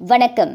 [0.00, 0.52] வணக்கம்.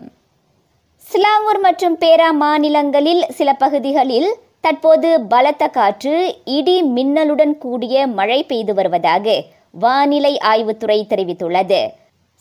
[1.10, 4.28] சிலாங்கூர் மற்றும் பேரா மாநிலங்களில் சில பகுதிகளில்
[4.66, 6.16] தற்போது பலத்த காற்று
[6.56, 9.36] இடி மின்னலுடன் கூடிய மழை பெய்து வருவதாக
[9.84, 11.80] வானிலை ஆய்வுத்துறை தெரிவித்துள்ளது.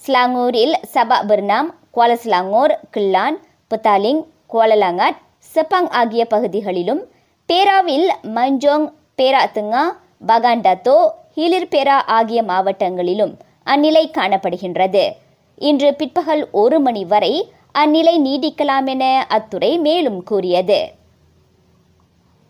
[0.03, 3.39] ஸ்லாங்கூரில் சபா பிர்னாம் குவாலஸ்லாங்கோர் கில்லான்
[3.71, 4.21] புத்தாலிங்
[4.55, 5.23] குவாலலாங்காட்
[5.55, 7.03] செப்பாங் ஆகிய பகுதிகளிலும்
[7.49, 8.87] பேராவில் மஞ்சோங்
[9.21, 9.85] பேராத்துங்கா
[10.33, 10.99] பகாண்டாத்தோ
[11.39, 13.35] ஹிலிர்பேரா ஆகிய மாவட்டங்களிலும்
[13.65, 15.07] அந்நிலை காணப்படுகின்றது.
[15.59, 20.91] இன்று பிற்பகல் ஒரு மணி வரை அந்நிலை நீடிக்கலாம் என அத்துறை மேலும் கூறியது.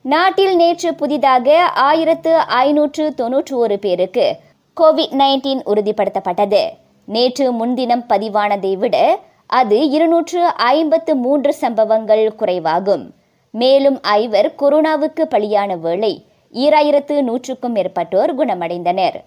[0.03, 4.37] நாட்டில் நேற்று புதிதாக ஆயிரத்து ஐநூற்று தொன்னூற்று ஒரு பேருக்கு
[4.81, 6.63] கோவிட் நைன்டீன் உறுதிப்படுத்தப்பட்டது.
[7.05, 13.11] நேற்று முன்தினம் பதிவானதை விட அது இருநூற்று ஐம்பத்து மூன்று சம்பவங்கள் குறைவாகும்.
[13.51, 19.25] மேலும் ஐவர் கொரோனாவுக்கு பலியான வேளை ஈராயிரத்து நூற்றுக்கும் மேற்பட்டோர் குணமடைந்தனர்.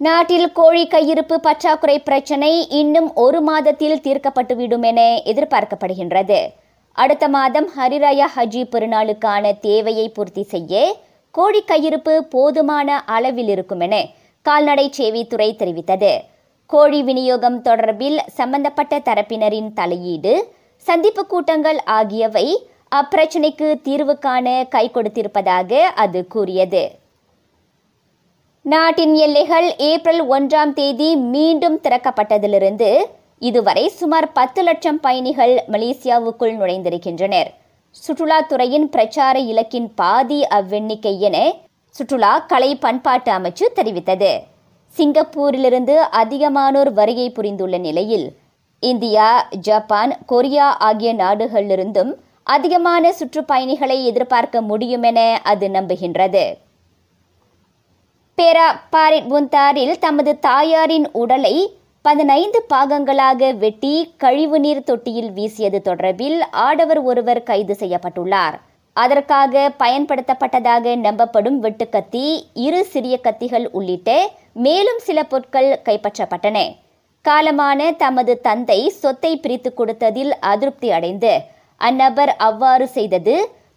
[0.00, 5.00] நாட்டில் கோழி கையிருப்பு பற்றாக்குறை பிரச்சினை இன்னும் ஒரு மாதத்தில் தீர்க்கப்பட்டுவிடும் என
[5.30, 6.40] எதிர்பார்க்கப்படுகின்றது.
[6.92, 10.82] அடுத்த மாதம் ஹரிராயா ஹஜி பெருநாளுக்கான தேவையை பூர்த்தி செய்ய
[11.30, 13.94] கோழி கையிருப்பு போதுமான அளவில் இருக்கும் என
[14.46, 16.12] கால்நடை சேவைத்துறை தெரிவித்தது.
[16.66, 20.34] கோழி விநியோகம் தொடர்பில் சம்பந்தப்பட்ட தரப்பினரின் தலையீடு
[20.86, 22.46] சந்திப்பு கூட்டங்கள் ஆகியவை
[22.92, 26.84] அப்பிரச்சினைக்கு தீர்வு காண கை கொடுத்திருப்பதாக அது கூறியது.
[28.72, 32.88] நாட்டின் எல்லைகள் ஏப்ரல் ஒன்றாம் தேதி மீண்டும் திறக்கப்பட்டதிலிருந்து
[33.38, 37.50] இதுவரை சுமார் பத்து லட்சம் பயணிகள் மலேசியாவுக்குள் நுழைந்திருக்கின்றனர்.
[37.96, 41.54] சுற்றுலாத்துறையின் பிரச்சார இலக்கின் பாதி அவ்வெண்ணிக்கை என
[41.94, 44.32] சுற்றுலா கலை பண்பாட்டு அமைச்சு தெரிவித்தது.
[44.96, 48.28] சிங்கப்பூரிலிருந்து அதிகமானோர் வருகை புரிந்துள்ள நிலையில்
[48.80, 56.46] இந்தியா ஜப்பான் கொரியா ஆகிய நாடுகளிலிருந்தும் அதிகமான சுற்றுப்பயணிகளை எதிர்பார்க்க முடியும் என அது நம்புகின்றது.
[58.38, 61.52] பேரா பாரிபுந்தாரில் தமது தாயாரின் உடலை
[62.04, 63.92] பதினைந்து பாகங்களாக வெட்டி
[64.22, 68.56] கழிவுநீர் தொட்டியில் வீசியது தொடர்பில் ஆடவர் ஒருவர் கைது செய்யப்பட்டுள்ளார்.
[68.96, 72.24] அதற்காக பயன்படுத்தப்பட்டதாக நம்பப்படும் வெட்டுக்கத்தி
[72.66, 74.10] இரு சிறிய கத்திகள் உள்ளிட்ட
[74.66, 76.58] மேலும் சில பொருட்கள் கைப்பற்றப்பட்டன.
[77.24, 81.32] காலமான தமது தந்தை சொத்தை பிரித்து கொடுத்ததில் அதிருப்தி அடைந்து
[81.80, 83.36] அந்நபர் அவ்வாறு செய்தது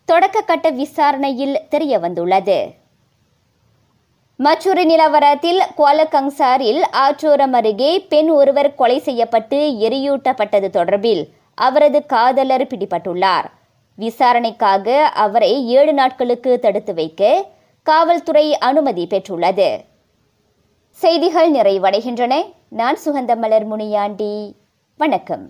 [0.09, 2.59] தொடக்க கட்ட விசாரணையில் தெரிய வந்துள்ளது
[4.41, 13.45] மற்றொரு நிலவரத்தில் குவாலகங்சாரில் ஆற்றோரம் அருகே பெண் ஒருவர் கொலை செய்யப்பட்டு எரியூட்டப்பட்டது தொடர்பில் அவரது காதலர் பிடிபட்டுள்ளார்.
[13.95, 17.45] விசாரணைக்காக அவரை ஏழு நாட்களுக்கு தடுத்து வைக்க
[17.83, 19.79] காவல்துறை அனுமதி பெற்றுள்ளது.
[20.91, 22.53] செய்திகள் நிறைவடைகின்றன.
[22.69, 24.55] நான் சுகந்தமலர் முனியாண்டி.
[24.97, 25.49] வணக்கம்.